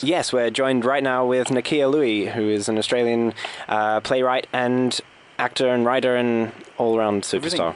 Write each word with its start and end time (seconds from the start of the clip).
Yes, 0.00 0.32
we're 0.32 0.50
joined 0.50 0.84
right 0.84 1.02
now 1.02 1.26
with 1.26 1.48
Nakkiah 1.48 1.90
Lui, 1.90 2.26
who 2.26 2.48
is 2.48 2.68
an 2.68 2.78
Australian 2.78 3.34
uh, 3.68 4.00
playwright 4.00 4.46
and 4.52 4.98
actor 5.38 5.68
and 5.68 5.84
writer 5.84 6.14
and 6.14 6.52
all-around 6.76 7.22
superstar. 7.22 7.74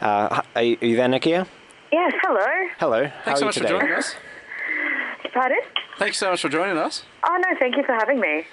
Uh, 0.00 0.42
are, 0.56 0.62
you, 0.62 0.96
there, 0.96 1.08
Nakia? 1.08 1.46
Yes, 1.92 2.12
hello. 2.22 2.68
Hello. 2.78 3.04
How 3.06 3.24
Thanks 3.24 3.28
are 3.28 3.36
so 3.36 3.40
you 3.40 3.44
much 3.46 3.54
today? 3.56 3.68
for 3.68 3.80
joining 3.80 3.94
us. 3.94 4.14
Pardon? 5.34 5.58
Thanks 5.98 6.16
so 6.16 6.30
much 6.30 6.40
for 6.40 6.48
joining 6.48 6.78
us. 6.78 7.04
Oh, 7.24 7.36
no, 7.36 7.58
thank 7.58 7.76
you 7.76 7.82
for 7.84 7.92
having 7.92 8.20
me. 8.20 8.44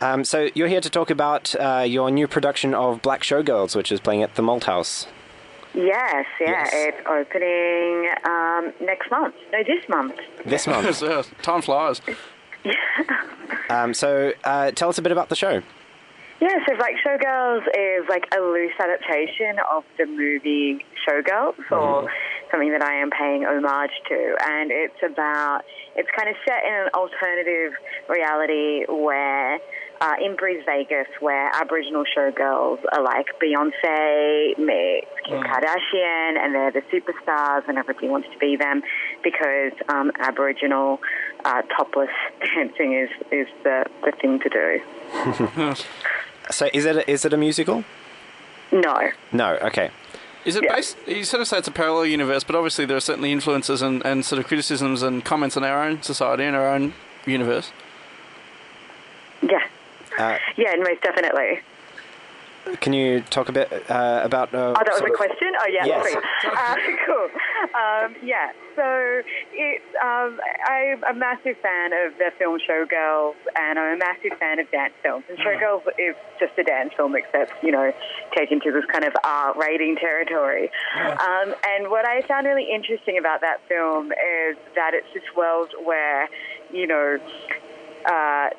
Um, 0.00 0.24
so 0.24 0.48
you're 0.54 0.68
here 0.68 0.80
to 0.80 0.90
talk 0.90 1.10
about 1.10 1.54
uh, 1.56 1.84
your 1.86 2.10
new 2.10 2.26
production 2.26 2.74
of 2.74 3.02
Blaque 3.02 3.20
Showgirls, 3.20 3.76
which 3.76 3.92
is 3.92 4.00
playing 4.00 4.22
at 4.22 4.34
the 4.34 4.42
Malthouse. 4.42 5.06
Yes, 5.74 6.26
yeah, 6.40 6.50
Yes. 6.50 6.70
it's 6.72 7.06
opening 7.06 8.10
um, 8.24 8.72
next 8.80 9.10
month. 9.10 9.34
No, 9.52 9.58
this 9.64 9.88
month. 9.88 10.14
This 10.46 10.66
month. 10.66 10.94
So, 10.96 11.22
time 11.42 11.62
flies. 11.62 12.00
um, 13.70 13.92
so 13.92 14.32
uh, 14.44 14.70
tell 14.70 14.88
us 14.88 14.98
a 14.98 15.02
bit 15.02 15.12
about 15.12 15.28
the 15.28 15.36
show. 15.36 15.62
Yeah, 16.40 16.48
so 16.66 16.74
like 16.74 16.96
Showgirls 17.04 17.62
is 17.68 18.08
like 18.08 18.24
a 18.36 18.40
loose 18.40 18.72
adaptation 18.78 19.56
of 19.72 19.84
the 19.98 20.06
movie 20.06 20.84
Showgirls, 21.08 21.54
or 21.70 22.10
something 22.54 22.70
that 22.70 22.82
I 22.82 23.02
am 23.02 23.10
paying 23.10 23.44
homage 23.44 23.90
to. 24.08 24.36
And 24.40 24.70
it's 24.70 25.02
about, 25.02 25.62
it's 25.96 26.08
kind 26.16 26.28
of 26.28 26.36
set 26.46 26.62
in 26.64 26.72
an 26.72 26.88
alternative 26.94 27.72
reality 28.08 28.84
where, 28.88 29.58
uh, 30.00 30.14
in 30.22 30.36
Brisvegas, 30.36 31.06
where 31.20 31.50
Aboriginal 31.54 32.04
showgirls 32.16 32.78
are 32.92 33.02
like 33.02 33.26
Beyonce 33.42 34.58
meets 34.58 35.10
Kim 35.26 35.42
Kardashian, 35.42 36.38
and 36.38 36.54
they're 36.54 36.72
the 36.72 36.82
superstars, 36.92 37.66
and 37.68 37.78
everybody 37.78 38.08
wants 38.08 38.28
to 38.32 38.38
be 38.38 38.56
them 38.56 38.82
because 39.22 39.72
um, 39.88 40.12
Aboriginal 40.20 41.00
uh, 41.44 41.62
topless 41.76 42.10
dancing 42.54 42.94
is, 42.94 43.10
is 43.32 43.48
the, 43.62 43.84
the 44.04 44.12
thing 44.20 44.38
to 44.40 44.48
do. 44.48 45.74
So 46.50 46.68
is 46.74 46.84
it 46.84 46.96
a, 46.96 47.10
is 47.10 47.24
it 47.24 47.32
a 47.32 47.36
musical? 47.36 47.84
No. 48.70 48.94
No. 49.32 49.56
Okay. 49.62 49.90
Is 50.44 50.56
it 50.56 50.64
Yeah. 50.64 50.74
based? 50.76 50.96
You 51.06 51.24
sort 51.24 51.40
of 51.40 51.48
say 51.48 51.58
it's 51.58 51.68
a 51.68 51.72
parallel 51.72 52.06
universe, 52.06 52.44
but 52.44 52.54
obviously 52.54 52.84
there 52.84 52.96
are 52.96 53.00
certainly 53.00 53.32
influences 53.32 53.80
and, 53.82 54.04
and 54.04 54.24
sort 54.24 54.38
of 54.40 54.46
criticisms 54.46 55.02
and 55.02 55.24
comments 55.24 55.56
on 55.56 55.64
our 55.64 55.82
own 55.82 56.02
society 56.02 56.44
and 56.44 56.54
our 56.54 56.68
own 56.68 56.92
universe. 57.26 57.72
Yeah. 59.42 59.60
Uh, 60.18 60.38
Yeah, 60.56 60.74
most 60.76 61.02
definitely. 61.02 61.60
Can 62.80 62.92
you 62.92 63.20
talk 63.22 63.48
a 63.48 63.52
bit 63.52 63.72
uh, 63.90 64.20
about? 64.24 64.54
Uh, 64.54 64.74
Oh, 64.76 64.82
that 64.84 64.92
was 64.92 65.02
a 65.02 65.16
question? 65.16 65.52
Oh, 65.60 65.66
yeah, 65.66 65.84
Yes. 65.84 66.16
Uh, 66.44 66.76
cool. 67.06 67.28
Um, 67.74 68.14
yeah, 68.22 68.52
so 68.76 69.22
it's, 69.52 69.84
um, 70.02 70.40
I'm 70.66 71.02
a 71.04 71.18
massive 71.18 71.56
fan 71.62 71.92
of 71.92 72.16
the 72.18 72.30
film 72.38 72.58
Showgirls, 72.58 73.34
and 73.56 73.78
I'm 73.78 73.94
a 73.94 73.98
massive 73.98 74.38
fan 74.38 74.58
of 74.58 74.70
dance 74.70 74.94
films. 75.02 75.24
And 75.28 75.38
Showgirls 75.38 75.82
is 75.98 76.14
just 76.38 76.52
a 76.58 76.62
dance 76.64 76.92
film, 76.96 77.16
except, 77.16 77.52
you 77.62 77.72
know, 77.72 77.92
taken 78.36 78.60
to 78.60 78.72
this 78.72 78.84
kind 78.92 79.04
of 79.04 79.14
R 79.24 79.54
rating 79.58 79.96
territory. 79.96 80.70
Um, 80.96 81.54
and 81.66 81.90
what 81.90 82.06
I 82.06 82.22
found 82.22 82.46
really 82.46 82.68
interesting 82.72 83.18
about 83.18 83.40
that 83.40 83.60
film 83.68 84.12
is 84.12 84.56
that 84.74 84.92
it's 84.94 85.08
this 85.14 85.24
world 85.36 85.70
where, 85.84 86.28
you 86.72 86.86
know, 86.86 87.18
uh, 88.06 88.50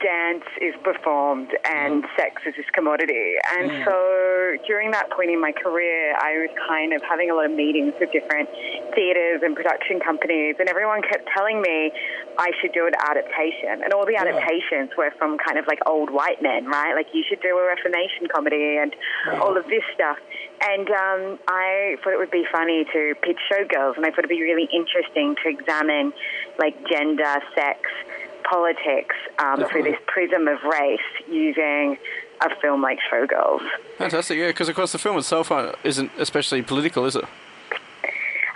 dance 0.00 0.44
is 0.60 0.74
performed 0.82 1.50
and 1.64 2.04
sex 2.16 2.42
is 2.46 2.54
this 2.56 2.66
commodity. 2.72 3.34
And 3.58 3.84
so 3.84 4.56
during 4.66 4.90
that 4.92 5.10
point 5.10 5.30
in 5.30 5.40
my 5.40 5.52
career, 5.52 6.14
I 6.16 6.46
was 6.46 6.50
kind 6.68 6.92
of 6.92 7.02
having 7.02 7.30
a 7.30 7.34
lot 7.34 7.46
of 7.46 7.52
meetings 7.52 7.94
with 8.00 8.10
different 8.12 8.48
theatres 8.94 9.42
and 9.42 9.54
production 9.54 10.00
companies, 10.00 10.56
and 10.58 10.68
everyone 10.68 11.02
kept 11.02 11.28
telling 11.34 11.60
me 11.60 11.92
I 12.38 12.50
should 12.60 12.72
do 12.72 12.86
an 12.86 12.94
adaptation. 12.98 13.82
And 13.82 13.92
all 13.92 14.06
the 14.06 14.16
adaptations 14.16 14.90
were 14.96 15.10
from 15.18 15.38
kind 15.38 15.58
of 15.58 15.66
like 15.66 15.78
old 15.86 16.10
white 16.10 16.42
men, 16.42 16.66
right? 16.66 16.94
Like 16.94 17.08
you 17.12 17.24
should 17.28 17.40
do 17.40 17.58
a 17.58 17.66
Reformation 17.66 18.26
comedy 18.32 18.78
and 18.78 18.94
all 19.40 19.56
of 19.56 19.64
this 19.66 19.82
stuff. 19.94 20.18
And 20.60 20.88
um, 20.90 21.38
I 21.46 21.96
thought 22.02 22.12
it 22.12 22.18
would 22.18 22.30
be 22.30 22.44
funny 22.50 22.84
to 22.92 23.14
pitch 23.22 23.38
showgirls, 23.50 23.96
and 23.96 24.06
I 24.06 24.10
thought 24.10 24.26
it'd 24.26 24.30
be 24.30 24.42
really 24.42 24.68
interesting 24.74 25.36
to 25.42 25.48
examine 25.48 26.12
like 26.58 26.74
gender, 26.90 27.38
sex, 27.54 27.78
politics 28.48 29.16
um, 29.38 29.64
through 29.70 29.82
this 29.84 29.98
prism 30.06 30.48
of 30.48 30.58
race 30.64 31.00
using 31.28 31.96
a 32.40 32.48
film 32.60 32.82
like 32.82 32.98
Showgirls. 33.12 33.60
Fantastic, 33.98 34.38
yeah, 34.38 34.46
because 34.48 34.68
of 34.68 34.76
course 34.76 34.92
the 34.92 34.98
film 34.98 35.18
itself 35.18 35.50
uh, 35.50 35.72
isn't 35.84 36.10
especially 36.18 36.62
political, 36.62 37.04
is 37.04 37.16
it? 37.16 37.24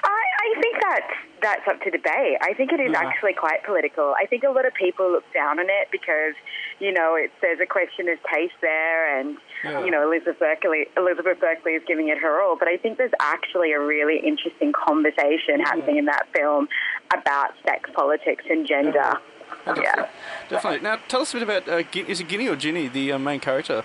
I, 0.04 0.08
I 0.08 0.60
think 0.60 0.76
that's 0.82 1.12
that's 1.42 1.66
up 1.66 1.80
to 1.82 1.90
debate. 1.90 2.38
I 2.40 2.54
think 2.56 2.70
it 2.72 2.78
is 2.78 2.92
Yeah. 2.92 3.00
actually 3.00 3.32
quite 3.32 3.64
political. 3.64 4.14
I 4.16 4.26
think 4.26 4.44
a 4.44 4.50
lot 4.50 4.64
of 4.64 4.72
people 4.74 5.10
look 5.10 5.24
down 5.34 5.58
on 5.58 5.66
it 5.68 5.88
because, 5.90 6.34
you 6.78 6.92
know, 6.92 7.16
it's 7.16 7.32
there's 7.40 7.58
a 7.58 7.66
question 7.66 8.08
of 8.08 8.18
taste 8.32 8.54
there, 8.60 9.18
and 9.18 9.36
Yeah. 9.64 9.84
you 9.84 9.90
know 9.90 10.02
Elizabeth 10.06 10.38
Berkley 10.38 10.86
Elizabeth 10.96 11.40
Berkley 11.40 11.72
is 11.72 11.82
giving 11.86 12.08
it 12.08 12.18
her 12.18 12.40
all. 12.40 12.54
But 12.56 12.68
I 12.68 12.76
think 12.76 12.96
there's 12.98 13.14
actually 13.18 13.72
a 13.72 13.80
really 13.80 14.18
interesting 14.18 14.72
conversation 14.72 15.58
happening 15.60 15.96
in 15.96 16.04
that 16.04 16.28
film 16.32 16.68
about 17.12 17.54
sex, 17.66 17.90
politics, 17.92 18.44
and 18.48 18.64
gender. 18.66 19.18
Yeah, 19.66 20.08
Definitely. 20.48 20.80
Now, 20.80 20.98
tell 21.08 21.22
us 21.22 21.32
a 21.34 21.36
bit 21.38 21.42
about 21.42 21.68
uh, 21.68 21.82
is 21.94 22.20
it 22.20 22.28
Ginny 22.28 22.48
or 22.48 22.56
Ginny, 22.56 22.88
the 22.88 23.12
uh, 23.12 23.18
main 23.18 23.40
character? 23.40 23.84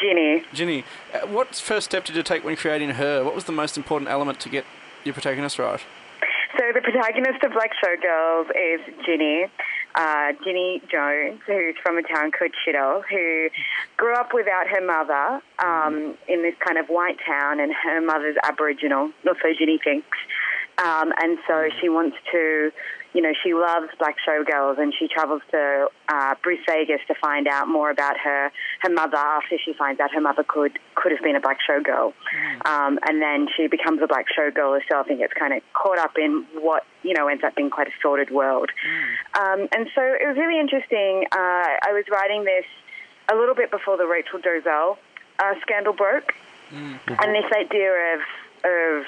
Ginny. 0.00 0.42
Ginny, 0.52 0.84
uh, 1.14 1.26
what 1.26 1.54
first 1.54 1.86
step 1.86 2.04
did 2.04 2.16
you 2.16 2.22
take 2.22 2.44
when 2.44 2.56
creating 2.56 2.90
her? 2.90 3.24
What 3.24 3.34
was 3.34 3.44
the 3.44 3.52
most 3.52 3.76
important 3.76 4.10
element 4.10 4.40
to 4.40 4.48
get 4.48 4.64
your 5.04 5.14
protagonist 5.14 5.58
right? 5.58 5.80
So 6.58 6.64
the 6.74 6.80
protagonist 6.80 7.42
of 7.44 7.52
Blaque 7.52 7.72
Showgirls 7.82 8.50
is 8.50 8.80
Ginny, 9.06 9.46
uh, 9.94 10.32
Ginny 10.44 10.82
Jones, 10.90 11.40
who's 11.46 11.76
from 11.82 11.98
a 11.98 12.02
town 12.02 12.32
called 12.32 12.50
Chiddle, 12.66 13.02
who 13.08 13.48
grew 13.96 14.14
up 14.14 14.34
without 14.34 14.66
her 14.66 14.84
mother 14.84 15.40
um, 15.64 16.16
in 16.26 16.42
this 16.42 16.54
kind 16.64 16.76
of 16.78 16.88
white 16.88 17.18
town, 17.24 17.60
and 17.60 17.72
her 17.72 18.00
mother's 18.00 18.36
Aboriginal, 18.42 19.12
or 19.24 19.34
so 19.40 19.52
Ginny 19.56 19.78
thinks. 19.82 20.18
Um, 20.78 21.12
and 21.20 21.38
so 21.46 21.68
she 21.80 21.88
wants 21.88 22.16
to, 22.30 22.70
you 23.12 23.20
know, 23.20 23.32
she 23.42 23.52
loves 23.52 23.88
Blaque 24.00 24.18
Showgirls, 24.26 24.78
and 24.78 24.94
she 24.96 25.08
travels 25.08 25.42
to 25.50 25.88
uh, 26.08 26.34
Brisvegas 26.44 27.04
to 27.08 27.14
find 27.20 27.48
out 27.48 27.66
more 27.66 27.90
about 27.90 28.16
her 28.18 28.52
her 28.82 28.90
mother 28.90 29.16
after 29.16 29.58
she 29.64 29.72
finds 29.72 29.98
out 29.98 30.12
her 30.12 30.20
mother 30.20 30.44
could 30.44 30.78
could 30.94 31.10
have 31.10 31.20
been 31.22 31.34
a 31.34 31.40
Blaque 31.40 31.58
Showgirl. 31.68 32.12
Um, 32.64 32.98
and 33.08 33.20
then 33.20 33.48
she 33.56 33.66
becomes 33.66 34.00
a 34.02 34.06
Blaque 34.06 34.30
Showgirl 34.38 34.80
herself 34.80 35.08
and 35.08 35.18
gets 35.18 35.32
kind 35.32 35.52
of 35.52 35.62
caught 35.72 35.98
up 35.98 36.16
in 36.16 36.46
what 36.54 36.84
you 37.02 37.12
know 37.14 37.26
ends 37.26 37.42
up 37.42 37.56
being 37.56 37.70
quite 37.70 37.88
a 37.88 37.92
sordid 38.00 38.30
world. 38.30 38.70
Um, 39.38 39.66
and 39.72 39.88
so 39.94 40.02
it 40.02 40.26
was 40.26 40.36
really 40.36 40.60
interesting. 40.60 41.24
Uh, 41.32 41.68
I 41.82 41.92
was 41.92 42.04
writing 42.10 42.44
this 42.44 42.66
a 43.32 43.34
little 43.34 43.54
bit 43.54 43.70
before 43.70 43.96
the 43.96 44.06
Rachel 44.06 44.38
Dolezal 44.38 44.96
uh, 45.40 45.54
scandal 45.62 45.92
broke, 45.92 46.34
and 46.70 47.34
this 47.34 47.50
idea 47.52 48.14
of 48.14 48.20
of 48.64 49.04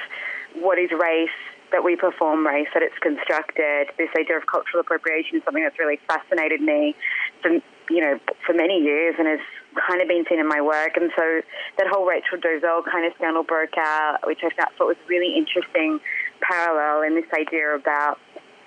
what 0.55 0.79
is 0.79 0.91
race, 0.91 1.31
that 1.73 1.85
we 1.85 1.97
perform 1.97 2.47
race, 2.47 2.69
that 2.75 2.83
it's 2.83 2.99
constructed. 3.01 3.89
This 3.99 4.11
idea 4.19 4.37
of 4.37 4.47
cultural 4.47 4.81
appropriation 4.81 5.39
is 5.39 5.45
something 5.45 5.63
that's 5.63 5.79
really 5.79 6.01
fascinated 6.07 6.61
me 6.61 6.95
for 7.43 7.51
you 7.91 8.01
know 8.01 8.19
for 8.47 8.55
many 8.55 8.79
years 8.79 9.17
and 9.19 9.27
has 9.27 9.41
kind 9.87 10.03
of 10.03 10.09
been 10.09 10.25
seen 10.29 10.39
in 10.39 10.49
my 10.49 10.61
work. 10.61 10.97
And 10.97 11.11
so 11.17 11.43
that 11.79 11.87
whole 11.87 12.07
Rachel 12.07 12.39
Dolezal 12.39 12.85
kind 12.91 13.07
of 13.07 13.13
scandal 13.17 13.43
broke 13.43 13.79
out, 13.79 14.19
which 14.25 14.41
I 14.43 14.51
thought 14.51 14.79
was 14.79 14.97
really 15.09 15.37
interesting 15.37 16.01
parallel 16.41 17.03
in 17.03 17.15
this 17.15 17.29
idea 17.37 17.75
about 17.75 18.19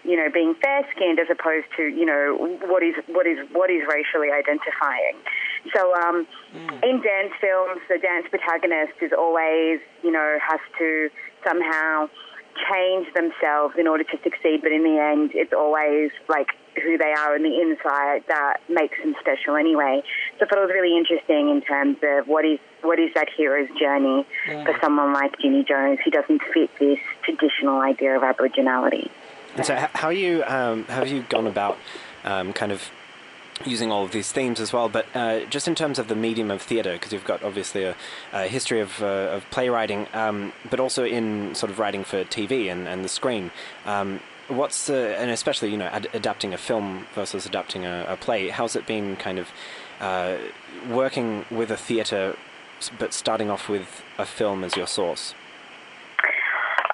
you 0.04 0.18
know, 0.18 0.28
being 0.34 0.54
fair-skinned 0.62 1.20
as 1.20 1.28
opposed 1.32 1.68
to, 1.78 1.84
you 1.84 2.06
know, 2.06 2.36
what 2.68 2.84
is 2.84 2.96
what 3.08 3.26
is 3.26 3.38
what 3.54 3.70
is 3.70 3.82
racially 3.88 4.32
identifying. 4.32 5.16
So, 5.74 5.96
um, 5.96 6.28
in 6.84 7.02
dance 7.02 7.32
films, 7.40 7.80
the 7.88 7.98
dance 8.00 8.28
protagonist 8.30 9.00
is 9.02 9.12
always, 9.18 9.80
you 10.04 10.12
know, 10.12 10.38
has 10.46 10.60
to 10.78 11.10
somehow 11.46 12.10
change 12.70 13.14
themselves 13.14 13.76
in 13.78 13.88
order 13.88 14.04
to 14.04 14.18
succeed. 14.24 14.62
But 14.62 14.72
in 14.72 14.84
the 14.84 15.00
end, 15.00 15.32
it's 15.34 15.54
always 15.54 16.12
like 16.28 16.48
who 16.82 16.98
they 16.98 17.12
are 17.12 17.36
on 17.36 17.44
the 17.44 17.62
inside 17.62 18.24
that 18.28 18.58
makes 18.70 18.98
them 19.00 19.16
special 19.20 19.56
anyway. 19.56 20.02
So 20.40 20.46
I 20.46 20.50
thought 20.50 20.58
it 20.58 20.62
was 20.62 20.72
really 20.74 20.98
interesting 20.98 21.50
in 21.50 21.62
terms 21.62 21.98
of 22.02 22.28
what 22.28 22.46
is 22.46 22.60
what 22.82 23.00
is 23.00 23.12
that 23.16 23.30
hero's 23.36 23.70
journey 23.80 24.26
for 24.46 24.78
someone 24.82 25.14
like 25.14 25.38
Ginny 25.40 25.64
Jones 25.64 26.00
who 26.04 26.12
doesn't 26.12 26.42
fit 26.54 26.70
this 26.80 27.00
traditional 27.24 27.80
idea 27.80 28.18
of 28.18 28.24
Aboriginality. 28.24 29.10
And 29.56 29.66
so, 29.66 29.88
how 29.94 30.10
you 30.10 30.44
um, 30.46 30.86
have 30.86 31.08
you 31.08 31.24
gone 31.30 31.48
about 31.48 31.78
um, 32.24 32.54
kind 32.54 32.72
of 32.72 32.92
using 33.66 33.92
all 33.92 34.04
of 34.04 34.12
these 34.12 34.32
themes 34.32 34.60
as 34.60 34.74
well? 34.74 34.90
But 34.90 35.06
uh, 35.16 35.46
just 35.46 35.68
in 35.68 35.76
terms 35.76 36.00
of 36.00 36.08
the 36.08 36.16
medium 36.16 36.52
of 36.52 36.62
theatre, 36.62 36.94
because 36.94 37.14
you've 37.14 37.26
got 37.26 37.44
obviously 37.44 37.84
a, 37.84 37.96
a 38.32 38.48
history 38.48 38.80
of, 38.80 39.02
uh, 39.02 39.32
of 39.32 39.50
playwriting, 39.52 40.08
um, 40.14 40.54
but 40.70 40.80
also 40.80 41.06
in 41.06 41.56
sort 41.56 41.72
of 41.72 41.80
writing 41.80 42.04
for 42.04 42.24
TV 42.24 42.72
and, 42.72 42.88
and 42.88 43.04
the 43.04 43.10
screen. 43.10 43.52
Um, 43.86 44.20
what's 44.48 44.88
the 44.88 45.18
and 45.18 45.32
especially 45.32 45.72
you 45.72 45.78
know 45.78 45.86
ad- 45.86 46.10
adapting 46.14 46.54
a 46.54 46.58
film 46.58 47.08
versus 47.16 47.46
adapting 47.46 47.86
a, 47.86 48.06
a 48.10 48.18
play? 48.18 48.50
How's 48.50 48.76
it 48.76 48.86
been 48.86 49.16
kind 49.16 49.40
of 49.40 49.50
uh, 50.00 50.38
working 50.90 51.46
with 51.50 51.72
a 51.72 51.78
theatre, 51.78 52.36
but 53.00 53.14
starting 53.14 53.50
off 53.50 53.70
with 53.70 54.04
a 54.18 54.26
film 54.26 54.64
as 54.64 54.76
your 54.76 54.88
source? 54.88 55.34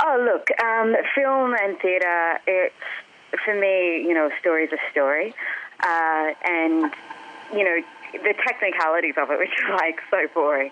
Oh, 0.02 0.18
look, 0.24 0.48
um, 0.64 0.96
film 1.14 1.54
and 1.62 1.78
theatre, 1.80 2.40
it's 2.48 2.74
for 3.44 3.54
me, 3.54 4.02
you 4.08 4.14
know, 4.14 4.28
a 4.28 4.40
story 4.40 4.64
is 4.64 4.72
a 4.72 4.92
story, 4.92 5.36
uh, 5.82 6.34
and 6.46 6.94
you 7.54 7.64
know 7.64 7.78
the 8.14 8.34
technicalities 8.46 9.16
of 9.18 9.30
it, 9.30 9.40
which 9.40 9.54
are 9.68 9.76
like 9.78 10.00
so 10.10 10.28
boring. 10.34 10.72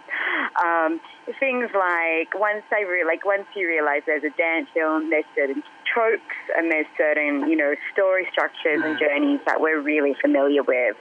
Um, 0.63 0.99
things 1.39 1.69
like 1.73 2.33
once 2.33 2.63
I 2.71 2.81
re- 2.81 3.05
like 3.05 3.25
once 3.25 3.45
you 3.55 3.67
realize 3.67 4.01
there's 4.05 4.23
a 4.23 4.35
dance 4.37 4.69
film, 4.73 5.09
there's 5.09 5.25
certain 5.35 5.63
tropes 5.85 6.23
and 6.55 6.71
there's 6.71 6.87
certain 6.97 7.49
you 7.49 7.55
know 7.55 7.75
story 7.93 8.27
structures 8.31 8.81
and 8.83 8.99
journeys 8.99 9.39
that 9.45 9.61
we're 9.61 9.81
really 9.81 10.15
familiar 10.21 10.63
with. 10.63 10.95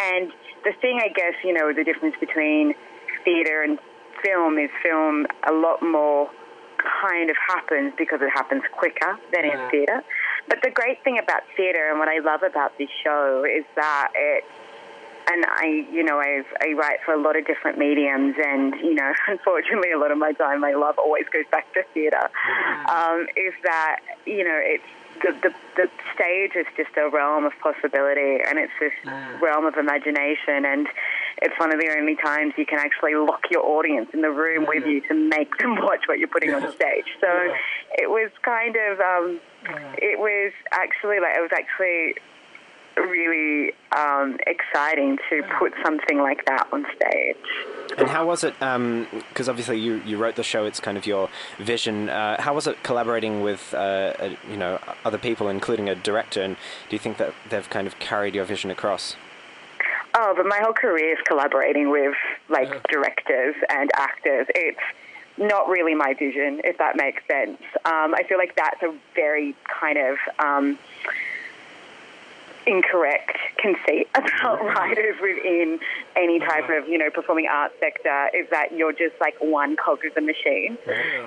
And 0.00 0.32
the 0.64 0.72
thing, 0.80 1.00
I 1.02 1.08
guess, 1.08 1.34
you 1.44 1.52
know, 1.52 1.72
the 1.72 1.84
difference 1.84 2.16
between 2.18 2.74
theatre 3.24 3.62
and 3.62 3.78
film 4.22 4.58
is 4.58 4.70
film 4.82 5.26
a 5.48 5.52
lot 5.52 5.82
more 5.82 6.30
kind 7.00 7.30
of 7.30 7.36
happens 7.48 7.92
because 7.96 8.20
it 8.22 8.30
happens 8.34 8.62
quicker 8.72 9.18
than 9.32 9.44
in 9.44 9.70
theatre. 9.70 10.02
But 10.48 10.62
the 10.62 10.70
great 10.70 11.02
thing 11.04 11.18
about 11.18 11.42
theatre 11.56 11.88
and 11.90 11.98
what 11.98 12.08
I 12.08 12.18
love 12.18 12.42
about 12.42 12.76
this 12.78 12.90
show 13.02 13.44
is 13.44 13.64
that 13.76 14.12
it 14.14 14.44
and 15.26 15.44
I, 15.48 15.86
you 15.90 16.02
know, 16.02 16.18
I've, 16.18 16.46
I 16.60 16.72
write 16.74 16.98
for 17.04 17.14
a 17.14 17.20
lot 17.20 17.36
of 17.36 17.46
different 17.46 17.78
mediums, 17.78 18.34
and 18.44 18.74
you 18.76 18.94
know, 18.94 19.12
unfortunately, 19.28 19.92
a 19.92 19.98
lot 19.98 20.10
of 20.10 20.18
my 20.18 20.32
time, 20.32 20.60
my 20.60 20.72
love 20.72 20.98
always 20.98 21.24
goes 21.32 21.44
back 21.50 21.72
to 21.74 21.82
theatre. 21.94 22.28
Um, 22.88 23.26
is 23.36 23.54
that 23.62 24.00
you 24.26 24.44
know, 24.44 24.58
it's 24.60 24.84
the, 25.22 25.32
the 25.42 25.54
the 25.76 25.90
stage 26.14 26.52
is 26.56 26.66
just 26.76 26.96
a 26.96 27.08
realm 27.08 27.44
of 27.44 27.52
possibility, 27.60 28.38
and 28.46 28.58
it's 28.58 28.72
this 28.78 28.92
realm 29.40 29.64
of 29.64 29.76
imagination, 29.76 30.64
and 30.64 30.88
it's 31.42 31.58
one 31.58 31.72
of 31.72 31.80
the 31.80 31.90
only 31.98 32.16
times 32.16 32.54
you 32.56 32.66
can 32.66 32.78
actually 32.78 33.14
lock 33.14 33.42
your 33.50 33.64
audience 33.64 34.08
in 34.12 34.22
the 34.22 34.30
room 34.30 34.66
with 34.66 34.86
you 34.86 35.00
to 35.08 35.14
make 35.14 35.56
them 35.58 35.76
watch 35.82 36.00
what 36.06 36.18
you're 36.18 36.28
putting 36.28 36.54
on 36.54 36.62
stage. 36.72 37.06
So 37.20 37.28
it 37.98 38.08
was 38.08 38.30
kind 38.42 38.76
of, 38.76 39.00
um, 39.00 39.40
it 39.98 40.18
was 40.18 40.52
actually 40.72 41.20
like 41.20 41.36
it 41.36 41.40
was 41.40 41.50
actually 41.52 42.14
really 42.96 43.72
um, 43.96 44.38
exciting 44.46 45.18
to 45.30 45.42
put 45.58 45.72
something 45.84 46.18
like 46.18 46.44
that 46.46 46.68
on 46.72 46.86
stage. 46.94 47.36
And 47.98 48.08
how 48.08 48.26
was 48.26 48.44
it? 48.44 48.54
Because 48.58 49.48
obviously 49.48 49.78
you, 49.78 50.00
you 50.04 50.16
wrote 50.16 50.36
the 50.36 50.42
show; 50.42 50.64
it's 50.64 50.80
kind 50.80 50.96
of 50.96 51.06
your 51.06 51.28
vision. 51.58 52.08
Uh, 52.08 52.40
how 52.40 52.54
was 52.54 52.66
it 52.66 52.82
collaborating 52.82 53.42
with 53.42 53.72
uh, 53.74 53.76
uh, 54.18 54.36
you 54.48 54.56
know 54.56 54.80
other 55.04 55.18
people, 55.18 55.48
including 55.48 55.88
a 55.88 55.94
director? 55.94 56.42
And 56.42 56.56
do 56.88 56.96
you 56.96 57.00
think 57.00 57.18
that 57.18 57.34
they've 57.48 57.68
kind 57.68 57.86
of 57.86 57.98
carried 57.98 58.34
your 58.34 58.44
vision 58.44 58.70
across? 58.70 59.16
Oh, 60.16 60.32
but 60.36 60.46
my 60.46 60.60
whole 60.60 60.72
career 60.72 61.12
is 61.12 61.18
collaborating 61.26 61.90
with 61.90 62.14
like 62.48 62.68
directors 62.88 63.56
and 63.68 63.90
actors. 63.96 64.46
It's 64.54 64.78
not 65.36 65.68
really 65.68 65.94
my 65.94 66.14
vision, 66.16 66.60
if 66.62 66.78
that 66.78 66.96
makes 66.96 67.22
sense. 67.26 67.60
Um, 67.84 68.14
I 68.14 68.22
feel 68.28 68.38
like 68.38 68.54
that's 68.54 68.80
a 68.82 68.94
very 69.16 69.56
kind 69.66 69.98
of 69.98 70.16
um, 70.38 70.78
incorrect 72.66 73.36
conceit 73.58 74.08
about 74.14 74.64
writers 74.64 75.16
within 75.20 75.80
any 76.16 76.38
type 76.38 76.70
of 76.70 76.88
you 76.88 76.98
know 76.98 77.10
performing 77.10 77.46
arts 77.50 77.74
sector 77.80 78.30
is 78.34 78.48
that 78.50 78.72
you're 78.72 78.92
just 78.92 79.14
like 79.20 79.34
one 79.40 79.76
cog 79.76 80.04
of 80.06 80.14
the 80.14 80.20
machine. 80.20 80.78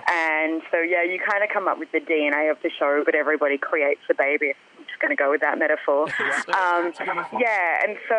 And 0.07 0.61
so 0.71 0.79
yeah 0.79 1.03
you 1.03 1.19
kind 1.19 1.43
of 1.43 1.49
come 1.49 1.67
up 1.67 1.77
with 1.77 1.91
the 1.91 1.99
dna 1.99 2.51
of 2.51 2.57
the 2.63 2.69
show 2.69 3.03
but 3.05 3.15
everybody 3.15 3.57
creates 3.57 4.01
the 4.07 4.13
baby 4.13 4.53
just 4.97 5.01
going 5.01 5.15
to 5.15 5.21
go 5.21 5.29
with 5.29 5.41
that 5.41 5.59
metaphor 5.59 6.03
um, 6.57 6.93
yeah 7.39 7.83
and 7.85 7.97
so 8.09 8.17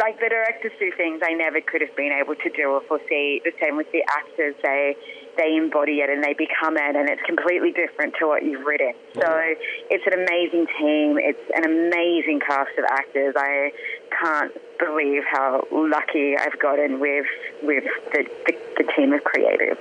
like 0.00 0.18
the 0.18 0.28
directors 0.28 0.72
do 0.78 0.90
things 0.96 1.22
i 1.22 1.32
never 1.32 1.60
could 1.60 1.80
have 1.80 1.94
been 1.96 2.12
able 2.12 2.34
to 2.34 2.50
do 2.50 2.70
or 2.70 2.82
foresee 2.88 3.40
the 3.44 3.52
same 3.60 3.76
with 3.76 3.90
the 3.92 4.02
actors 4.10 4.54
they 4.62 4.96
they 5.36 5.56
embody 5.56 6.00
it 6.00 6.10
and 6.10 6.24
they 6.24 6.32
become 6.32 6.76
it, 6.76 6.96
and 6.96 7.08
it's 7.08 7.22
completely 7.22 7.70
different 7.72 8.14
to 8.18 8.26
what 8.26 8.42
you've 8.42 8.64
written. 8.64 8.94
So 9.14 9.28
it's 9.90 10.04
an 10.06 10.14
amazing 10.14 10.66
team. 10.80 11.18
It's 11.20 11.44
an 11.54 11.64
amazing 11.64 12.40
cast 12.40 12.72
of 12.78 12.84
actors. 12.90 13.34
I 13.36 13.72
can't 14.18 14.52
believe 14.78 15.22
how 15.30 15.66
lucky 15.70 16.36
I've 16.36 16.58
gotten 16.58 17.00
with 17.00 17.26
with 17.62 17.84
the, 18.12 18.24
the, 18.46 18.52
the 18.78 18.92
team 18.96 19.12
of 19.12 19.20
creatives. 19.24 19.78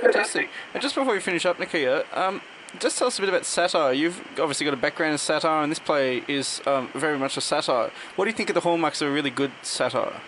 Fantastic. 0.00 0.50
And 0.74 0.82
just 0.82 0.94
before 0.94 1.14
we 1.14 1.20
finish 1.20 1.46
up, 1.46 1.58
Nakkiah, 1.58 2.04
um, 2.16 2.40
just 2.78 2.98
tell 2.98 3.08
us 3.08 3.18
a 3.18 3.22
bit 3.22 3.28
about 3.28 3.44
satire. 3.44 3.92
You've 3.92 4.20
obviously 4.38 4.64
got 4.64 4.74
a 4.74 4.78
background 4.78 5.12
in 5.12 5.18
satire, 5.18 5.62
and 5.62 5.70
this 5.70 5.78
play 5.78 6.22
is 6.28 6.60
um, 6.66 6.88
very 6.94 7.18
much 7.18 7.36
a 7.36 7.40
satire. 7.40 7.90
What 8.16 8.24
do 8.26 8.30
you 8.30 8.36
think 8.36 8.50
of 8.50 8.54
the 8.54 8.60
hallmarks 8.60 9.02
of 9.02 9.08
a 9.08 9.10
really 9.10 9.30
good 9.30 9.52
satire? 9.62 10.20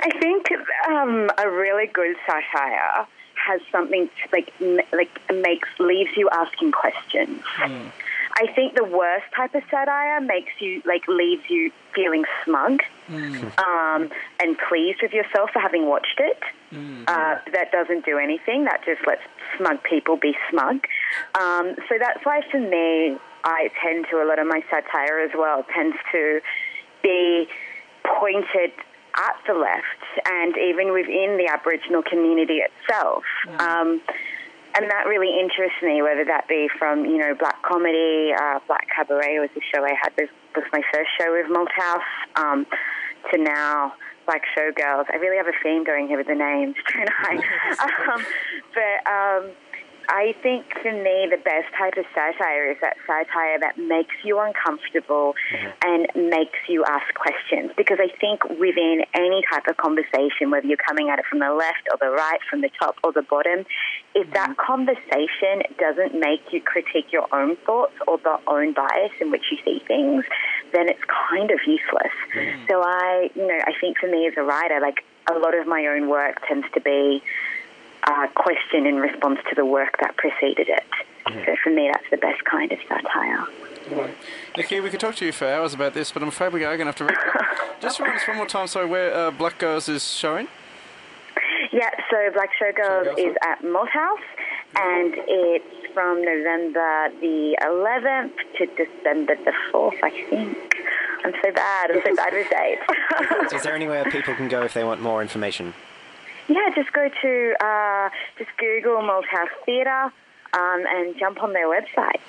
I 0.00 0.10
think 0.18 0.48
um, 0.88 1.30
a 1.38 1.50
really 1.50 1.86
good 1.86 2.16
satire 2.26 3.06
has 3.34 3.60
something 3.72 4.08
to, 4.08 4.28
like 4.32 4.52
m- 4.60 4.80
like 4.92 5.20
makes 5.34 5.68
leaves 5.78 6.10
you 6.16 6.28
asking 6.30 6.72
questions. 6.72 7.42
I 8.36 8.52
think 8.52 8.74
the 8.74 8.84
worst 8.84 9.26
type 9.36 9.54
of 9.54 9.62
satire 9.70 10.20
makes 10.20 10.52
you 10.58 10.82
like 10.84 11.06
leaves 11.08 11.42
you 11.48 11.70
feeling 11.94 12.24
smug 12.44 12.80
um, 13.58 14.10
and 14.40 14.56
pleased 14.68 15.00
with 15.02 15.12
yourself 15.12 15.50
for 15.52 15.60
having 15.60 15.86
watched 15.86 16.18
it. 16.18 16.38
Uh, 17.06 17.38
that 17.52 17.70
doesn't 17.70 18.04
do 18.04 18.18
anything. 18.18 18.64
That 18.64 18.80
just 18.84 19.06
lets 19.06 19.22
smug 19.56 19.82
people 19.84 20.16
be 20.16 20.34
smug. 20.50 20.84
Um, 21.40 21.76
so 21.88 21.94
that's 21.98 22.24
why 22.24 22.40
for 22.50 22.58
me, 22.58 23.16
I 23.44 23.70
tend 23.82 24.06
to 24.10 24.16
a 24.16 24.26
lot 24.26 24.38
of 24.38 24.46
my 24.46 24.62
satire 24.68 25.20
as 25.20 25.30
well 25.36 25.64
tends 25.72 25.96
to 26.12 26.40
be 27.02 27.46
pointed 28.18 28.72
at 29.16 29.36
the 29.46 29.54
left 29.54 30.26
and 30.26 30.56
even 30.56 30.92
within 30.92 31.36
the 31.36 31.46
Aboriginal 31.48 32.02
community 32.02 32.58
itself. 32.58 33.22
Um, 33.60 34.00
and 34.74 34.90
that 34.90 35.06
really 35.06 35.38
interests 35.38 35.78
me, 35.82 36.02
whether 36.02 36.24
that 36.24 36.48
be 36.48 36.68
from, 36.78 37.04
you 37.04 37.18
know, 37.18 37.34
black 37.34 37.62
comedy, 37.62 38.32
uh, 38.34 38.58
Blak 38.66 38.86
Cabaret 38.94 39.38
was 39.38 39.50
the 39.54 39.62
show 39.72 39.84
I 39.84 39.94
had, 40.02 40.12
was, 40.18 40.28
was 40.56 40.64
my 40.72 40.82
first 40.92 41.10
show 41.18 41.32
with 41.32 41.46
Malthouse, 41.46 42.10
um, 42.36 42.66
to 43.30 43.38
now 43.38 43.94
Blaque 44.26 44.46
Showgirls. 44.56 45.06
I 45.12 45.16
really 45.16 45.36
have 45.36 45.46
a 45.46 45.56
theme 45.62 45.84
going 45.84 46.08
here 46.08 46.18
with 46.18 46.26
the 46.26 46.34
names, 46.34 46.74
don't 46.92 47.08
I? 47.08 47.34
um, 48.14 48.26
but 48.74 49.10
um, 49.10 49.50
I 50.08 50.34
think 50.42 50.66
for 50.82 50.92
me, 50.92 51.28
the 51.30 51.40
best 51.42 51.72
type 51.76 51.94
of 51.96 52.04
satire 52.14 52.70
is 52.70 52.76
that 52.80 52.96
satire 53.06 53.58
that 53.60 53.78
makes 53.78 54.14
you 54.24 54.40
uncomfortable 54.40 55.34
mm-hmm. 55.52 55.70
and 55.82 56.30
makes 56.30 56.58
you 56.68 56.84
ask 56.84 57.12
questions. 57.14 57.72
Because 57.76 57.98
I 58.00 58.08
think 58.18 58.44
within 58.44 59.02
any 59.14 59.42
type 59.50 59.66
of 59.68 59.76
conversation, 59.76 60.50
whether 60.50 60.66
you're 60.66 60.76
coming 60.76 61.10
at 61.10 61.18
it 61.18 61.24
from 61.26 61.38
the 61.38 61.52
left 61.52 61.88
or 61.90 61.98
the 62.00 62.10
right, 62.10 62.40
from 62.48 62.60
the 62.60 62.70
top 62.78 62.96
or 63.02 63.12
the 63.12 63.22
bottom, 63.22 63.64
if 64.14 64.30
that 64.32 64.50
mm-hmm. 64.50 64.66
conversation 64.66 65.62
doesn't 65.78 66.18
make 66.18 66.52
you 66.52 66.60
critique 66.60 67.12
your 67.12 67.26
own 67.32 67.56
thoughts 67.64 67.94
or 68.06 68.18
the 68.18 68.38
own 68.46 68.72
bias 68.72 69.12
in 69.20 69.30
which 69.30 69.44
you 69.50 69.58
see 69.64 69.82
things, 69.86 70.24
then 70.72 70.88
it's 70.88 71.02
kind 71.30 71.50
of 71.50 71.58
useless. 71.66 72.14
Mm-hmm. 72.34 72.66
So 72.68 72.82
I, 72.82 73.30
you 73.34 73.46
know, 73.46 73.58
I 73.66 73.72
think 73.80 73.98
for 73.98 74.08
me 74.10 74.26
as 74.26 74.34
a 74.36 74.42
writer, 74.42 74.80
like 74.80 75.04
a 75.30 75.38
lot 75.38 75.56
of 75.56 75.66
my 75.66 75.86
own 75.86 76.08
work 76.08 76.46
tends 76.46 76.66
to 76.74 76.80
be 76.80 77.22
uh, 78.06 78.26
question 78.34 78.86
in 78.86 78.96
response 78.96 79.38
to 79.48 79.54
the 79.54 79.64
work 79.64 79.96
that 80.00 80.16
preceded 80.16 80.68
it. 80.68 80.84
So 81.46 81.56
for 81.62 81.70
me, 81.70 81.90
that's 81.90 82.04
the 82.10 82.18
best 82.18 82.44
kind 82.44 82.70
of 82.70 82.78
satire. 82.86 83.46
Nikki, 84.56 84.80
we 84.80 84.90
could 84.90 85.00
talk 85.00 85.14
to 85.16 85.26
you 85.26 85.32
for 85.32 85.48
hours 85.48 85.72
about 85.72 85.94
this, 85.94 86.12
but 86.12 86.22
I'm 86.22 86.28
afraid 86.28 86.52
we 86.52 86.64
are 86.64 86.76
going 86.76 86.92
to 86.92 86.92
have 86.92 86.96
to 86.96 87.04
wrap 87.04 87.34
up. 87.34 87.80
Just 87.80 87.98
remind 87.98 88.20
us 88.20 88.28
one 88.28 88.36
more 88.36 88.46
time, 88.46 88.66
sorry, 88.66 88.86
where 88.86 89.14
uh, 89.14 89.30
Black 89.30 89.58
Girls 89.58 89.88
is 89.88 90.04
showing? 90.04 90.48
Yeah, 91.72 91.90
so 92.10 92.16
Blaque 92.30 92.50
Showgirls 92.60 93.14
Showgirls, 93.14 93.30
is 93.30 93.36
at 93.42 93.62
Malthouse, 93.62 94.18
and 94.76 95.14
it's 95.26 95.92
from 95.92 96.24
November 96.24 97.08
the 97.20 97.56
11th 97.62 98.32
to 98.58 98.66
December 98.66 99.34
the 99.44 99.52
4th, 99.72 99.98
I 100.02 100.10
think. 100.30 100.74
I'm 101.24 101.32
so 101.42 101.52
bad. 101.52 101.90
I'm 101.90 102.02
so 102.04 102.14
bad 102.14 102.32
with 102.32 102.50
dates. 102.50 103.52
Is 103.54 103.62
there 103.62 103.74
anywhere 103.74 104.04
people 104.04 104.34
can 104.34 104.48
go 104.48 104.62
if 104.62 104.74
they 104.74 104.84
want 104.84 105.00
more 105.00 105.22
information? 105.22 105.72
Yeah, 106.48 106.68
just 106.74 106.92
go 106.92 107.08
to 107.08 107.54
uh, 107.64 108.10
just 108.38 108.50
Google 108.58 109.02
Malthouse 109.02 109.48
Theatre 109.64 110.12
um, 110.52 110.84
and 110.86 111.14
jump 111.18 111.42
on 111.42 111.52
their 111.52 111.66
website. 111.66 112.20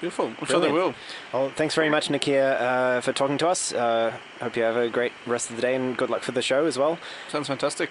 Beautiful. 0.00 0.32
I'm 0.38 0.46
sure 0.46 0.60
they 0.60 0.72
will. 0.72 0.94
Well, 1.32 1.50
thanks 1.50 1.74
very 1.74 1.88
much, 1.88 2.08
Nakkiah, 2.08 2.60
uh, 2.60 3.00
for 3.00 3.12
talking 3.12 3.38
to 3.38 3.48
us. 3.48 3.72
Uh, 3.72 4.12
hope 4.40 4.56
you 4.56 4.62
have 4.62 4.76
a 4.76 4.88
great 4.88 5.12
rest 5.26 5.50
of 5.50 5.56
the 5.56 5.62
day 5.62 5.74
and 5.74 5.96
good 5.96 6.10
luck 6.10 6.22
for 6.22 6.32
the 6.32 6.42
show 6.42 6.66
as 6.66 6.76
well. 6.76 6.98
Sounds 7.28 7.46
fantastic. 7.46 7.90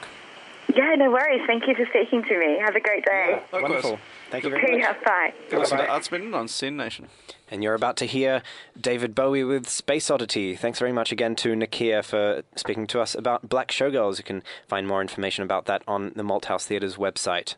Yeah, 0.76 0.96
no 0.98 1.12
worries. 1.12 1.42
Thank 1.46 1.68
you 1.68 1.76
for 1.76 1.86
speaking 1.90 2.24
to 2.24 2.40
me. 2.40 2.58
Have 2.64 2.76
a 2.76 2.80
great 2.80 3.06
day. 3.06 3.42
Likewise. 3.52 3.62
Wonderful. 3.62 4.00
Thank 4.32 4.44
you 4.44 4.50
very 4.50 4.66
See 4.66 4.72
much. 4.78 4.82
ya. 4.82 4.94
Bye. 5.06 5.34
Good 5.50 5.60
listen 5.60 5.78
to 5.78 5.84
Bye-bye. 5.84 6.38
On 6.38 6.48
Sin 6.48 6.76
Nation. 6.76 7.08
And 7.52 7.62
you're 7.64 7.76
about 7.76 7.98
to 7.98 8.06
hear 8.06 8.42
David 8.80 9.14
Bowie 9.14 9.44
with 9.44 9.70
Space 9.70 10.10
Oddity. 10.10 10.56
Thanks 10.56 10.80
very 10.80 10.92
much 10.92 11.12
again 11.12 11.36
to 11.38 11.50
Nakkiah 11.54 12.04
for 12.04 12.42
speaking 12.56 12.88
to 12.88 13.00
us 13.00 13.14
about 13.14 13.48
Blaque 13.48 13.68
Showgirls. 13.68 14.18
You 14.18 14.24
can 14.24 14.42
find 14.68 14.88
more 14.88 15.02
information 15.02 15.44
about 15.44 15.66
that 15.66 15.84
on 15.88 16.14
the 16.16 16.24
Malthouse 16.24 16.66
Theatre's 16.68 16.96
website. 16.96 17.56